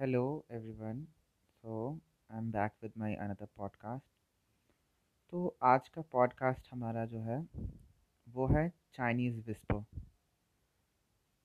Hello, 0.00 0.44
everyone. 0.50 1.06
So, 1.64 2.00
I'm 2.30 2.50
back 2.50 2.72
with 2.82 2.92
my 2.96 3.08
another 3.16 3.48
podcast. 3.60 4.04
तो 5.30 5.56
आज 5.62 5.88
का 5.88 6.02
पॉडकास्ट 6.02 6.68
हमारा 6.72 7.04
जो 7.04 7.20
है, 7.20 7.48
वो 8.28 8.46
है 8.46 8.72
चाइनीज़ 8.94 9.40
विस्पर 9.46 9.84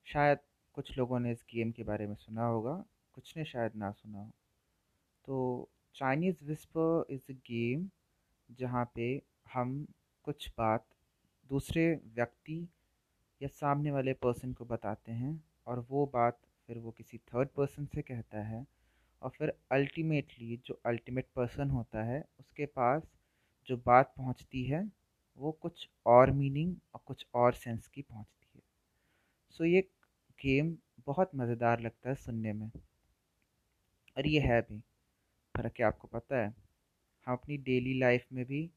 शायद 0.05 0.39
कुछ 0.73 0.97
लोगों 0.97 1.19
ने 1.19 1.31
इस 1.31 1.43
गेम 1.49 1.71
के 1.71 1.83
बारे 1.83 2.07
में 2.07 2.15
सुना 2.15 2.45
होगा, 2.45 2.85
कुछ 3.13 3.37
ने 3.37 3.45
शायद 3.45 3.75
ना 3.75 3.91
सुना 3.91 4.19
हो 4.19 4.29
तो 5.25 5.69
Chinese 5.95 6.45
whisper 6.45 7.05
is 7.09 7.31
a 7.31 7.35
game 7.35 7.89
जहाँ 8.51 8.91
पे 8.95 9.21
हम 9.53 9.87
कुछ 10.23 10.49
बात 10.49 10.85
दूसरे 11.49 12.01
व्यक्ति 12.15 12.67
या 13.41 13.47
सामने 13.47 13.91
वाले 13.91 14.13
पर्सन 14.13 14.53
को 14.53 14.65
बताते 14.65 15.11
हैं 15.11 15.43
और 15.67 15.85
वो 15.89 16.05
बात 16.05 16.39
फिर 16.69 16.77
वो 16.77 16.91
किसी 16.91 17.17
थर्ड 17.17 17.49
पर्सन 17.49 17.85
से 17.85 18.01
कहता 18.01 18.41
है 18.43 18.65
और 19.21 19.29
फिर 19.29 19.53
अल्टीमेटली 19.71 20.57
जो 20.65 20.79
अल्टीमेट 20.85 21.27
पर्सन 21.35 21.69
होता 21.69 22.03
है, 22.03 22.23
उसके 22.39 22.65
पास 22.65 23.03
जो 23.67 23.77
बात 23.77 24.13
पहुँचती 24.17 24.63
है, 24.63 24.83
वो 25.39 25.51
कुछ 25.51 25.87
और 26.05 26.31
मीनिंग 26.31 26.75
और 26.95 27.01
कुछ 27.05 27.25
और 27.35 27.53
सेंस 27.53 27.87
की 27.87 28.01
पहुँचती 28.01 28.47
है। 28.55 28.61
सो 29.59 29.65
ये 29.65 29.81
गेम 30.39 30.75
बहुत 31.05 31.31
मज़ेदार 31.35 31.79
लगता 31.79 32.09
है 32.09 32.15
सुनने 32.15 32.53
में। 32.53 32.69
और 34.17 34.27
ये 34.27 34.39
है 34.39 34.61
भी 34.61 34.79
पर 35.55 35.69
क्या 35.69 35.87
आपको 35.87 36.07
पता 36.07 36.37
है? 36.37 36.53
हम 37.27 37.33
अपनी 37.33 37.57
डेली 37.57 37.93
लाइफ 37.99 38.25
में 38.33 38.45
भी 38.45 38.69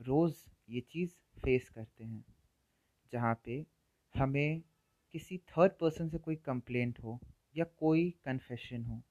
रोज़ 0.00 0.36
ये 0.70 0.80
चीज़ 0.80 1.10
फेस 1.40 1.68
करते 1.68 2.04
हैं, 2.04 2.24
जहाँ 3.12 3.40
पे 3.44 3.64
हमें 4.14 4.62
किसी 5.14 5.38
थर्ड 5.48 5.72
पर्सन 5.72 6.08
से 6.08 6.18
कोई 6.18 6.36
कंप्लेंट 6.36 6.98
हो 7.02 7.18
या 7.56 7.64
कोई 7.64 8.10
कन्फेशन 8.24 8.84
हो, 8.84 9.02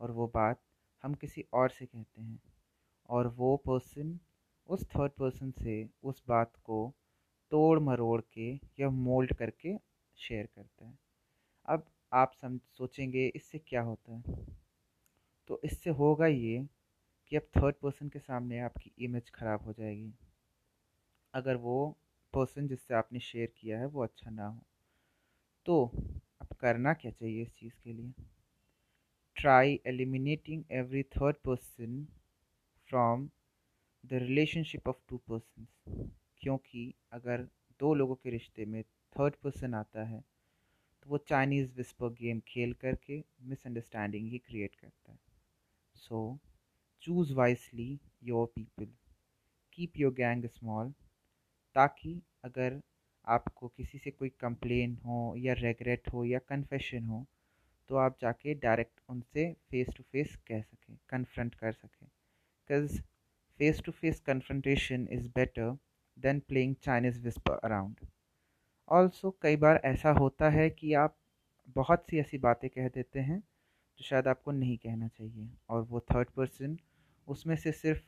और 0.00 0.10
वो 0.10 0.26
बात 0.26 0.60
हम 1.04 1.14
किसी 1.14 1.44
और 1.52 1.70
से 1.70 1.86
कहते 1.86 2.22
हैं, 2.22 2.40
और 3.08 3.28
वो 3.28 3.56
पर्सन 3.56 4.18
उस 4.68 4.84
थर्ड 4.84 5.12
पर्सन 5.12 5.50
से 5.50 5.88
उस 6.02 6.22
बात 6.28 6.52
को 6.64 6.94
तोड़ 7.50 7.78
मरोड़ 7.78 8.20
के 8.32 8.52
या 8.80 8.90
मोल्ड 8.90 9.32
करके 9.34 9.76
शेयर 10.18 10.46
करता 10.46 10.86
है। 10.86 10.98
अब 11.68 11.84
आप 12.12 12.32
सम, 12.32 12.58
सोचेंगे 12.58 13.26
इससे 13.26 13.58
क्या 13.58 13.82
होता 13.82 14.12
है? 14.12 14.46
तो 15.48 15.60
इससे 15.64 15.90
होगा 15.90 16.26
ये 16.26 16.68
कि 17.28 17.36
अब 17.36 17.42
थर्ड 17.42 17.74
पर्सन 17.74 18.08
के 18.08 18.18
सामने 18.18 18.60
आपकी 18.60 18.92
इमेज 18.98 19.30
ख़राब 19.30 19.62
हो 19.62 19.72
जाएगी। 19.72 20.12
अगर 21.34 21.56
वो 21.56 21.96
पर्सन 22.34 22.68
जिससे 22.68 22.94
आपने 22.94 23.20
शेयर 23.20 23.52
किया 23.58 23.78
है 23.78 23.86
वो 23.86 24.02
अच्छा 24.02 24.30
ना 24.30 24.46
हो। 24.46 24.62
तो 25.66 25.92
करना 26.60 26.92
क्या 26.94 27.10
चाहिए 27.10 27.42
इस 27.42 27.54
चीज़ 27.58 27.74
के 27.84 27.92
लिए? 27.92 28.12
Try 29.36 29.78
eliminating 29.86 30.64
every 30.72 31.02
third 31.12 31.36
person 31.44 32.04
from 32.88 33.28
the 34.04 34.18
relationship 34.22 34.88
of 34.88 34.96
two 35.08 35.16
person 35.28 35.66
क्योंकि 36.40 36.92
अगर 37.12 37.46
दो 37.80 37.94
लोगों 37.94 38.14
के 38.14 38.30
रिश्ते 38.30 38.64
में 38.66 38.82
थर्ड 39.12 39.34
पर्सन 39.44 39.74
आता 39.74 40.04
है 40.04 40.20
तो 41.02 41.10
वो 41.10 41.18
चाइनीज़ 41.18 41.72
विस्पर 41.76 42.08
गेम 42.14 42.40
खेल 42.48 42.72
करके 42.80 43.22
मिसअंडरस्टैंडिंग 43.42 44.28
ही 44.28 44.38
क्रिएट 44.38 44.74
करता 44.74 45.12
है। 45.12 45.18
So 45.96 46.38
choose 47.02 47.32
wisely 47.34 47.98
your 48.22 48.46
people 48.46 48.86
keep 49.72 49.96
your 49.96 50.12
gang 50.14 50.44
small 50.48 50.92
ताकि 51.76 52.20
अगर 52.44 52.80
आपको 53.26 53.68
किसी 53.68 53.98
से 53.98 54.10
कोई 54.10 54.28
कंप्लेन 54.40 54.96
हो 55.06 55.34
या 55.38 55.52
रेगरेट 55.52 56.08
हो 56.12 56.24
या 56.24 56.38
कन्फेशन 56.48 57.04
हो 57.04 57.26
तो 57.90 57.96
आप 57.96 58.16
जाके 58.20 58.54
डायरेक्ट 58.54 59.00
उनसे 59.08 59.52
फेस 59.70 59.88
टू 59.96 60.02
फेस 60.02 60.36
कह 60.48 60.60
सकें 60.62 60.96
कन्फ्रंट 61.08 61.54
कर 61.54 61.72
सकें। 61.72 62.06
Because 62.06 63.00
face 63.60 63.82
to 63.82 63.92
face 63.92 64.20
confrontation 64.20 65.08
is 65.12 65.28
better 65.28 65.76
than 66.16 66.40
playing 66.40 66.74
Chinese 66.82 67.20
whisper 67.20 67.58
around 67.64 68.06
also 68.88 69.30
कई 69.42 69.56
बार 69.56 69.80
ऐसा 69.84 70.10
होता 70.12 70.48
है 70.50 70.68
कि 70.70 70.92
आप 70.94 71.16
बहुत 71.76 72.04
सी 72.10 72.18
ऐसी 72.18 72.38
बातें 72.38 72.68
कह 72.70 72.88
देते 72.88 73.20
हैं, 73.20 73.38
जो 73.98 74.04
शायद 74.04 74.28
आपको 74.28 74.50
नहीं 74.50 74.76
कहना 74.78 75.08
चाहिए, 75.08 75.50
और 75.68 75.82
वो 75.82 76.00
थर्ड 76.00 76.30
पर्सन 76.30 76.76
उसमें 77.28 77.56
से 77.56 77.72
सिर्फ़ 77.72 78.02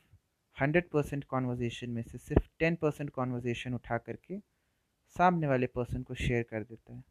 हंड्रेड 0.57 0.89
परसेंट 0.89 1.23
कॉन्वर्जेसन 1.23 1.89
में 1.89 2.01
से 2.03 2.17
सिर्फ़ 2.17 2.47
टेन 2.59 2.75
परसेंट 2.75 3.09
कॉन्वर्जेसन 3.09 3.73
उठा 3.73 3.97
करके 3.97 4.37
सामने 5.15 5.47
वाले 5.47 5.67
पर्सन 5.67 6.03
को 6.03 6.13
शेयर 6.15 6.43
कर 6.43 6.63
देता 6.63 6.93
है। 6.93 7.03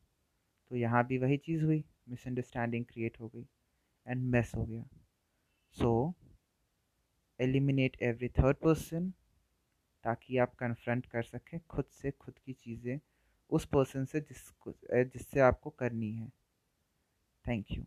तो 0.71 0.77
यहाँ 0.77 1.05
भी 1.07 1.19
वही 1.19 1.37
चीज़ 1.39 1.65
हुई 1.65 1.85
मिसअंडरस्टैंडिंग 2.09 2.85
क्रिएट 2.85 3.21
हो 3.21 3.29
गई 3.29 3.47
एंड 4.07 4.23
मेस 4.27 4.53
हो 4.57 4.65
गया। 4.65 4.85
So 5.77 6.15
eliminate 7.39 7.97
every 8.03 8.29
third 8.31 8.57
person 8.57 9.11
ताकि 10.05 10.39
आप 10.39 10.55
कन्फ्रंट 10.55 11.07
कर 11.07 11.23
सकें 11.23 11.59
खुद 11.69 11.85
से 11.93 12.11
खुद 12.11 12.39
की 12.39 12.53
चीज़ें 12.55 12.99
उस 13.51 13.65
पर्सन 13.67 14.05
से 14.05 14.21
जिसको, 14.21 14.73
जिससे 14.95 15.41
आपको 15.41 15.71
करनी 15.71 16.13
है। 16.13 16.29
Thank 17.45 17.73
you 17.73 17.85